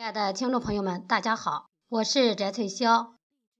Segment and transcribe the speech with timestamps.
[0.00, 3.10] 亲爱的听众朋友们，大家好，我是翟翠霄，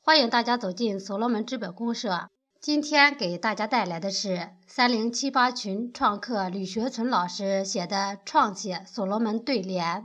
[0.00, 2.28] 欢迎大家走进所罗门资本公社。
[2.60, 10.02] 今天给大家带来的是三零七八群创客吕学存老师写的《创写所罗门对联》，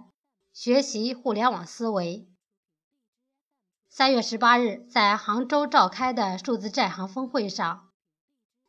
[0.54, 2.28] 学习互联网思维。
[3.89, 7.89] 三月十八日，在杭州召开的数字债行峰会上，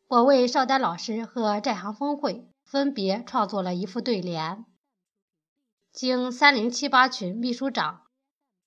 [0.08, 4.64] 我为邵丹老师和债行峰会分别创作了一副对联。
[5.92, 8.02] 经三零七八群秘书长、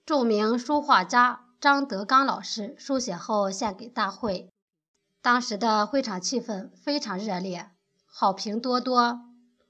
[0.06, 4.50] 著名书画家张德刚老师书写后献给大会。
[5.22, 7.72] 当时的会场气氛非常热烈，
[8.06, 9.22] 好评多多。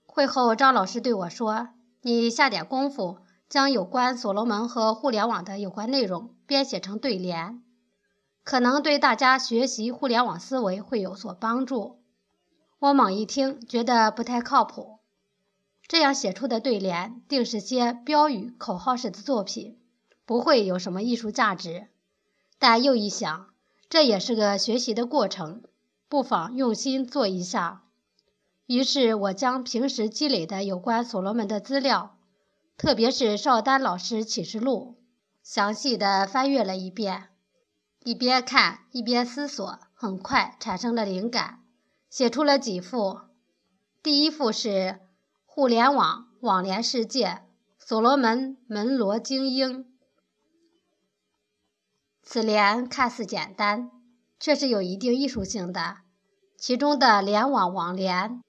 [0.04, 1.70] 会后，张老师对我说
[2.02, 7.62] ：“你下点功夫，将有关所罗门和互联网的有关内容编写成对联，
[8.44, 12.02] 可能对大家学习互联网思维会有所帮助。”
[12.82, 15.03] 我猛一听，觉得不太靠谱。
[15.88, 19.78] 这样写出的对联，定是些标语、口号式的作品，
[20.26, 21.88] 不会有什么艺术价值。
[22.58, 23.50] 但又一想，
[23.90, 25.62] 这也是个学习的过程，
[26.08, 27.84] 不妨用心做一下。
[28.66, 32.18] 于是，我将平时积累的有关所罗门的资料，
[32.78, 34.96] 特别是邵丹老师启示录，
[35.44, 37.30] 详细的翻阅了一遍。
[38.06, 41.60] 一边看一边思索，很快产生了灵感，
[42.10, 43.20] 写出了几幅。
[44.02, 45.02] 第一幅是。
[45.56, 47.44] 互联网网联世界，
[47.78, 49.86] 所罗门门罗精英。
[52.24, 53.92] 此联看似简单，
[54.40, 55.98] 却是有一定艺术性的。
[56.58, 58.42] 其中的联网网联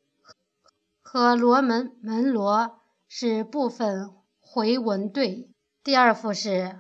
[1.03, 4.11] 和罗门门罗是部分
[4.41, 5.51] 回文对。
[5.83, 6.79] 第二幅是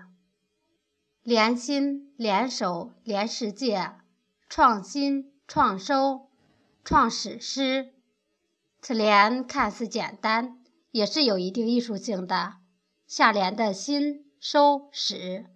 [1.22, 3.96] 联心联手联世界，
[4.48, 6.30] 创新创收
[6.82, 7.93] 创史诗。
[8.86, 10.58] 此联看似简单，
[10.90, 12.56] 也是有一定艺术性的。
[13.06, 15.46] 下联的心、收、始，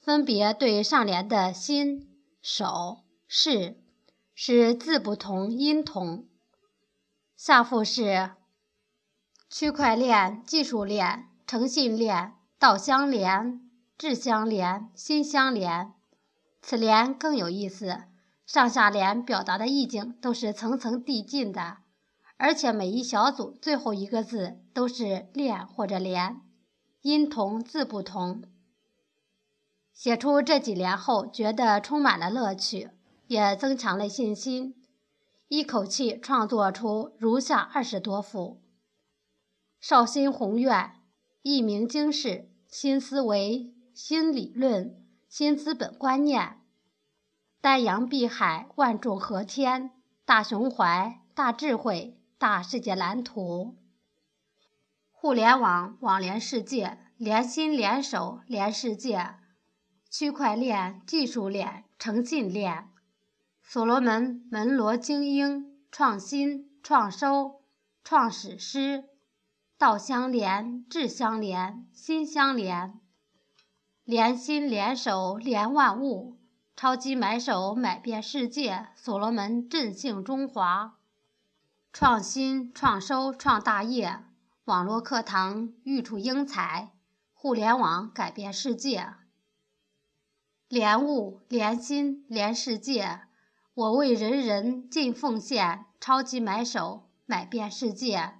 [0.00, 2.08] 分别对上联的心、
[2.40, 3.76] 手、事，
[4.34, 6.26] 是字不同，音同。
[7.36, 8.30] 下腹是
[9.50, 13.60] 区块链、技术链、诚信链、道相连、
[13.98, 15.92] 智相连、心相连。
[16.62, 18.04] 此联更有意思，
[18.46, 21.76] 上下联表达的意境都是层层递进的。
[22.38, 26.40] 而且每一小组最后一个字都是练或者连，
[27.02, 28.44] 音同字不同。
[29.92, 32.90] 写出这几联后，觉得充满了乐趣，
[33.26, 34.76] 也增强了信心，
[35.48, 38.62] 一口气创作出如下二十多幅：
[39.80, 40.92] 绍兴宏愿、
[41.42, 46.60] 一鸣惊世、新思维、新理论、新资本观念、
[47.60, 49.90] 丹阳碧海、万众和天、
[50.24, 52.14] 大胸怀、大智慧。
[52.40, 53.74] 大世界蓝图，
[55.10, 59.34] 互联网网联世界，联心联手联世界，
[60.08, 62.90] 区块链技术链诚信链，
[63.64, 67.60] 所罗门门罗精英创新创收
[68.04, 69.06] 创史诗，
[69.76, 73.00] 道相连智相连心相连，
[74.04, 76.38] 联心联手联万物，
[76.76, 80.94] 超级买手买遍世界，所罗门振兴中华。
[82.00, 84.20] 创新创收创大业，
[84.66, 86.92] 网络课堂育出英才，
[87.32, 89.14] 互联网改变世界。
[90.68, 93.22] 联物联心联世界，
[93.74, 98.34] 我为人人尽奉献，超级买手买遍世界。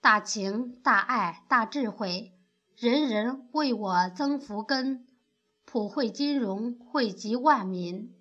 [0.00, 2.32] 大情大爱大智慧，
[2.76, 5.06] 人人为我增福根，
[5.64, 8.12] 普惠金融惠及万民。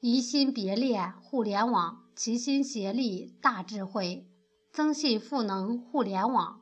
[0.00, 2.09] 移心别恋互联网。
[2.22, 4.28] 齐心协力，大智慧，
[4.70, 6.60] 增信赋能互联网。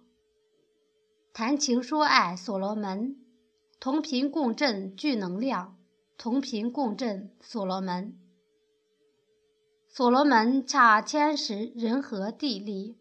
[1.32, 3.16] 谈情说爱，所罗门，
[3.80, 5.76] 同频共振聚能量，
[6.16, 8.16] 同频共振所罗门。
[9.88, 12.96] 所罗门恰天时人和地利，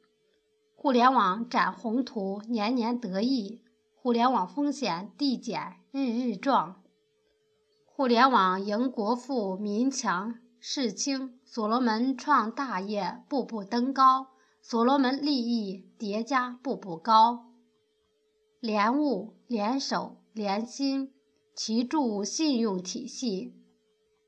[0.74, 3.62] 互联网展宏图，年年得意。
[3.94, 6.82] 互联网风险递减，日日壮。
[7.86, 10.40] 互联网赢国富民强。
[10.60, 14.28] 世清，所罗门创大业，步步登高；
[14.62, 17.46] 所罗门利益叠加，步步高。
[18.60, 21.14] 联物、联手、联心，
[21.56, 23.54] 齐筑信用体系。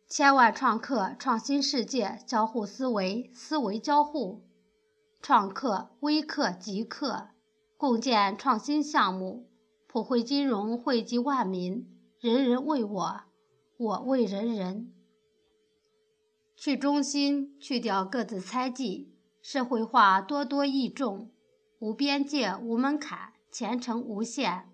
[0.07, 4.43] 千万创客创新世界，交互思维，思维交互。
[5.21, 7.29] 创客、微客、极客
[7.75, 9.49] 共建创新项目，
[9.87, 11.87] 普惠金融惠及万民，
[12.19, 13.21] 人人为我，
[13.77, 14.93] 我为人人。
[16.61, 21.31] 去中心，去掉各自猜忌，社会化多多益众，
[21.79, 24.67] 无边界无门槛，前程无限。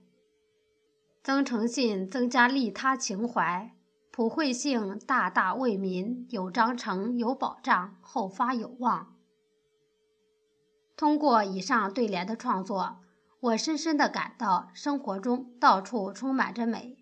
[1.21, 3.75] 增诚信，增加利他情怀，
[4.09, 9.15] 普惠性大大为民，有章程有保障，后发有望。
[10.97, 12.97] 通过以上对联的创作，
[13.39, 16.97] 我深深地感到生活中到处充满着美，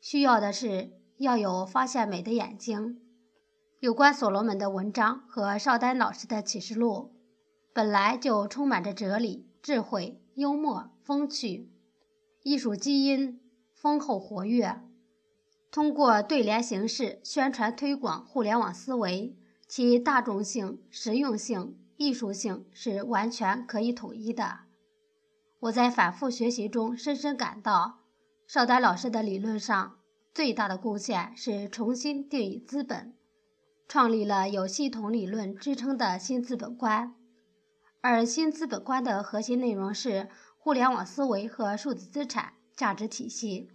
[0.00, 3.00] 需要的是要有发现美的眼睛。
[3.80, 7.12] 有关所罗门的文章和邵丹老师的启示录，
[7.72, 11.70] 本来就充满着哲理、智慧、幽默、风趣，
[12.42, 13.40] 艺术基因。
[13.72, 14.80] 丰厚活跃，
[15.70, 19.36] 通过对联形式宣传推广互联网思维，
[19.68, 24.62] 其大众性、实用性、艺术性是完全可以统一的。
[25.60, 28.00] 我在反复学习中深深感到，
[28.48, 29.98] 邵丹老师的理论上
[30.34, 33.14] 最大的贡献是重新定义资本，
[33.88, 37.14] 创立了有系统理论支撑的新资本观，
[38.00, 42.52] 而新资本观的核心内容是互联网思维和数字资产。
[42.76, 43.72] 价值体系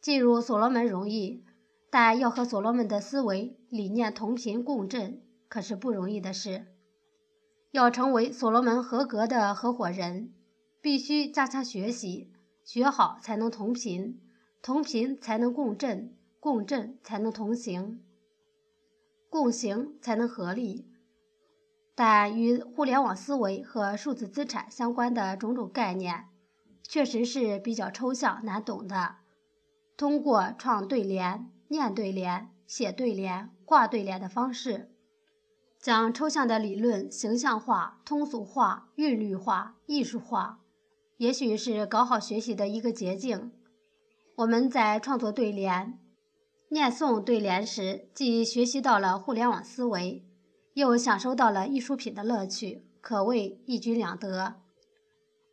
[0.00, 1.44] 进入所罗门容易，
[1.90, 6.66] 但要和所罗门的思维理念同频共振，可是不容易的事。
[7.72, 10.32] 要成为所罗门合格的合伙人，
[10.80, 12.30] 必须加强学习，
[12.62, 14.20] 学好才能同频，
[14.62, 18.00] 同频才能共振，共振才能同行，
[19.28, 20.86] 共行才能合力。
[21.94, 26.26] 但与互联网思维和数字资产相关的种种概念。
[26.90, 29.16] 确实是比较抽象难懂的。
[29.94, 34.90] 通过创对联、念对联、写对联、挂对联的方式，
[35.78, 40.60] 将抽象的理论形象化、通俗化、韵律化、艺术化，
[41.18, 43.52] 也许是搞好学习的一个捷径。
[44.36, 45.98] 我们在创作对联、
[46.70, 50.24] 念诵对联时，既学习到了互联网思维，
[50.74, 54.56] 又享受到了艺术品的乐趣，可谓一举两得。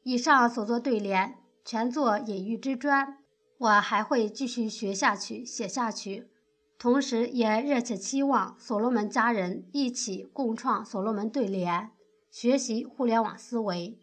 [0.04, 3.20] 以上所作对联全作隐喻之专，
[3.58, 6.28] 我还会继续学下去、写下去，
[6.78, 11.92] 同时也热切期望所罗门家人一起共创所罗门对联，
[12.30, 13.98] 学习互联网思维。